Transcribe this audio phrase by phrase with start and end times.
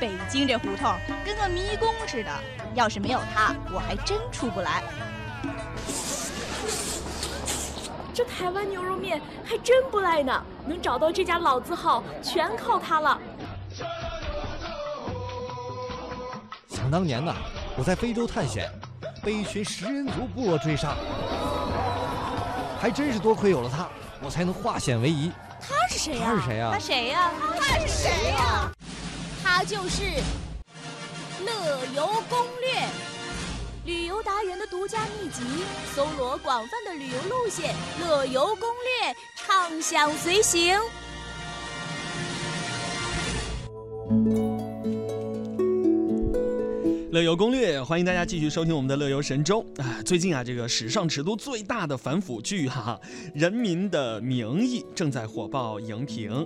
[0.00, 2.30] 北京这胡同跟个迷宫似的，
[2.74, 4.82] 要是没有它，我还真出不来。
[8.12, 13.18] 这台湾牛肉面还真不赖呢，能找到这家老字号，全靠它了。
[16.68, 17.34] 想当年呢，
[17.76, 18.70] 我在非洲探险，
[19.22, 20.94] 被一群食人族部落追杀，
[22.80, 23.88] 还真是多亏有了它，
[24.22, 25.32] 我才能化险为夷。
[25.94, 26.26] 他是谁呀？
[26.26, 26.70] 他是谁呀？
[26.72, 27.30] 他谁呀？
[27.60, 28.72] 他是谁呀？
[29.44, 30.02] 他就是
[31.44, 32.72] 《乐游攻略》。
[33.84, 35.42] 旅游达人的独家秘籍，
[35.94, 38.68] 搜罗广泛的旅游路线，乐游攻
[39.02, 40.80] 略，畅享随行。
[47.14, 50.02] 乐游攻略，欢迎大家继续收听我们的乐游神州啊！
[50.04, 53.00] 最近啊，这个史上尺度最大的反腐剧哈，
[53.32, 56.44] 《人民的名义》正在火爆荧屏。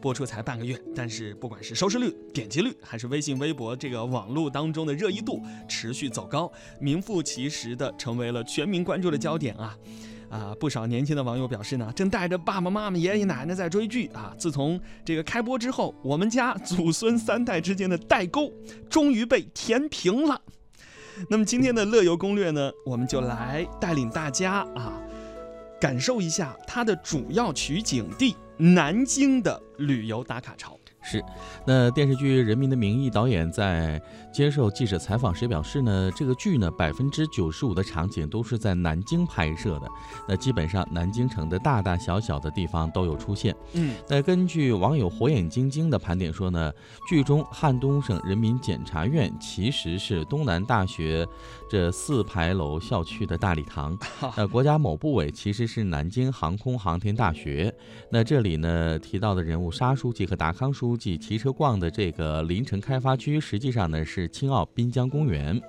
[0.00, 9.76] 播出才半个月，但是不管是收视率、点击率，还是微信、微博这个网络当中的热议度，持续走高，名副其实的成为了全民关注的焦点啊！
[10.28, 14.34] 啊，不少年轻的网友表示呢，正带着爸爸妈妈、爷爷奶奶在追剧啊。
[14.38, 18.52] 自从这个开播之后，我们家祖孙三代之间的代沟
[18.90, 20.40] 终于被填平了。
[21.28, 25.00] 那么今天的乐游攻略呢，我们就来带领大家啊，
[25.80, 28.36] 感受一下它的主要取景地。
[28.58, 31.24] 南京的旅游打卡潮是，
[31.64, 39.88] 那电视剧《人民的名义》导演在接受记者采访时表示呢，这个剧呢百分之九十五的场景都是在南京拍摄的，
[40.28, 43.54] 那基本上南京城的大大小小的地方都有出现。
[43.74, 46.72] 嗯，那根据网友火眼金睛的盘点说呢，
[47.08, 51.24] 剧中汉东省人民检察院其实是东南大学。
[51.68, 53.96] 这四牌楼校区的大礼堂，
[54.36, 57.72] 那国家某部委其实是南京航空航天大学。
[58.10, 65.60] 那这里呢提到的人物沙书记和达康书记骑车逛的这个临城开发区，实际上呢是青奥滨江公园。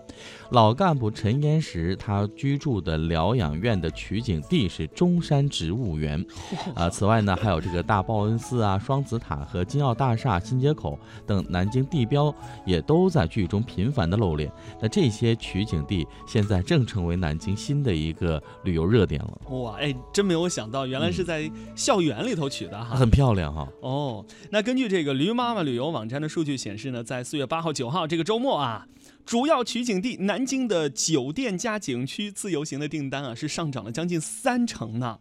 [0.51, 6.24] 老干部陈岩石他居住的疗养院的取景地是中山植物园。
[6.75, 12.34] 啊，此外呢还有这个大报恩寺啊、双子塔和金奥大厦新街口等南京地标
[12.66, 14.51] 也都在剧中频繁的露脸。
[14.81, 15.78] 那这些取景。
[15.88, 19.41] 地现在正成为南京新的一个旅游热点了。
[19.51, 23.66] 哇，哎，真没有想到，原来是在校园里头取的哈，很漂亮哈。
[23.80, 28.88] 哦，那根据这个驴妈妈旅游网站的数据显示呢，在四月八号、九号这个周末啊，
[29.25, 35.17] 主要取景地南京的酒店加景区自由行的订单啊是上涨了将近三成呢。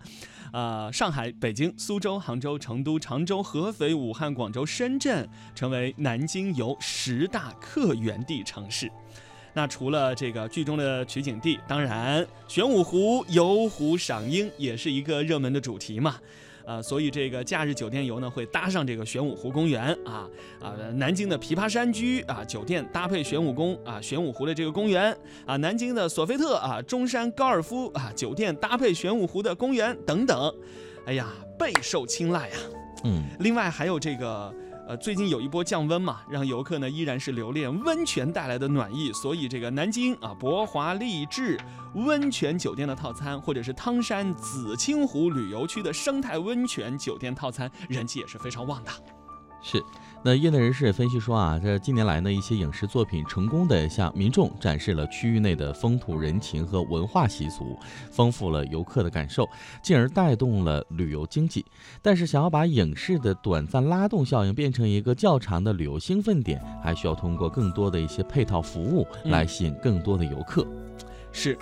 [0.52, 8.90] 啊，上海、北京、苏州、杭州、成都、常州、合肥、武汉、广州、深圳成为南京游十大客源地城市。
[9.52, 16.16] 那除了这个剧中的取景地，当然玄武湖游湖赏樱也是一个热门的主题嘛，
[16.66, 20.28] 呃，所以这个假日酒店游呢会搭上这个玄武湖公园啊
[20.60, 25.16] 啊，南京的琵琶山居啊酒店搭配玄武宫啊玄武湖的这个公园
[25.46, 30.52] 啊，南京的索菲特啊中山高尔夫啊酒店搭配玄武湖的公园等等，
[31.06, 32.58] 哎呀备受青睐啊，
[33.04, 34.52] 嗯，另外还有这个。
[34.88, 41.58] 呃，最近有一波降温嘛，让游客呢依然是留恋温泉带来的暖意，所以这个南京啊博华丽致
[41.94, 48.90] 温泉酒店的套餐，或者是汤山紫清湖旅游区的生态温泉酒店套餐，人气也是非常旺的。
[49.60, 49.82] 是。
[50.26, 57.78] 那业内人士也分析说啊，这近年来呢，一些影视作品成功的向民众展示了区域内的风土人情和文化习俗，
[58.10, 59.48] 丰富了游客的感受，
[59.84, 61.64] 进而带动了旅游经济。
[62.02, 70.66] 但是，想要把影视的短暂拉动效应变成一个较长的旅游兴奋点，还需要通过更多的一些配套服务来吸引更多的游客。
[71.30, 71.56] 是。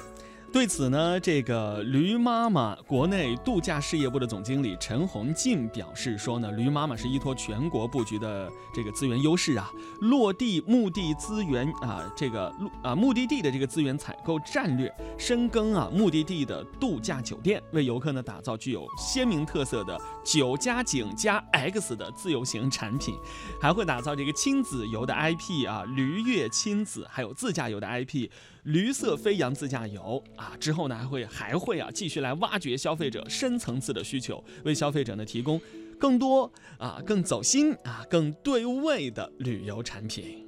[0.54, 9.68] 对此呢，这个驴妈妈国内度假事业部的总经理陈红进表示说呢，驴妈妈是依托全国布局的这个资源优势啊，
[10.02, 23.16] 落地目的资源啊，这个路啊目的地的这个资源采购战略，深耕啊目的地的度假酒店，为游客呢打造具有鲜明特色的九加景加 X 的自由行产品，
[23.60, 28.30] 还会打造这个亲子游的 IP 啊，驴跃亲子，还有自驾游的 IP。
[28.64, 35.60] 驴色飞扬自驾游啊，之后呢还会还会啊继续来挖掘消费者深层次的需求，为消费者呢提供
[35.98, 40.46] 更多啊更走心啊更对味的旅游产品。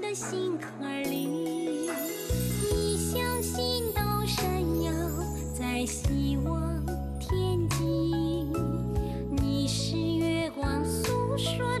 [0.00, 1.26] 的心坎里。
[2.70, 4.92] 你相信都闪耀
[5.54, 6.84] 在希望
[7.18, 7.84] 天际，
[9.30, 11.75] 你是月光诉说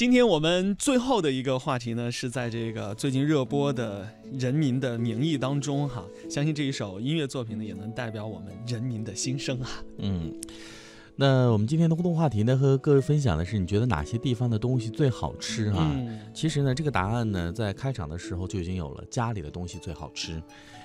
[0.00, 4.02] 今天我们最后的一个话题呢，是在这个最近热播的
[4.40, 9.68] 《人民的名义》当中哈，相信这一首音乐作品呢，也能代表我们人民的心声啊。
[9.98, 10.34] 嗯，
[11.16, 15.90] 那我们今天的互动话题呢，和各位分享的是，你觉得哪些地方的东西最好吃啊？
[15.92, 20.42] 嗯，其实呢，这个答案呢，在开场的时候就已经有了，家里的东西最好吃，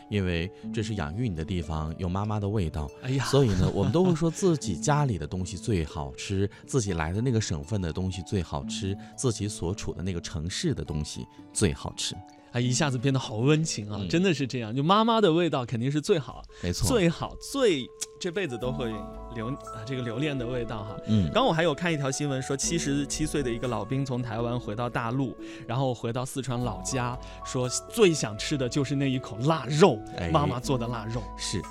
[0.10, 2.90] 因为这是养育你的地方，有妈妈的味道。
[3.02, 12.14] 哎呀，所以呢，我们都会说自己家里的东西最好吃， 自己来的那个省份的东西最好吃，自己所处的那个城市的东西最好吃。
[12.56, 17.86] 啊，一下子变得好温情啊，嗯真的是这样，就妈妈的味道肯定是最好，没错，最好最
[18.18, 18.94] 这辈子都会
[19.36, 20.96] 留啊这个留恋的味道哈。
[21.08, 25.36] 嗯，刚我还有看一条新闻说，七十七岁的一个老兵从台湾回到大陆，
[25.68, 31.22] 然后回到四川老家，说最想吃的就是那一口腊肉，哎妈妈做的腊肉。
[31.38, 31.62] 是，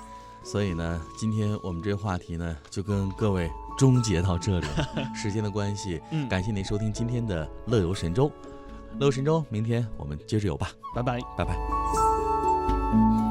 [0.43, 4.87] 所以呢，今天我们这个话题呢，就跟各位终结到这里了。
[5.19, 8.31] 时间的关系，嗯感谢您收听今天的乐游神州。
[8.99, 11.19] 乐游神州，明天我们接着游吧，拜拜。
[11.37, 13.24] 拜拜。